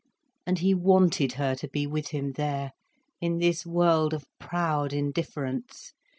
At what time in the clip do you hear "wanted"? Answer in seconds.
0.73-1.33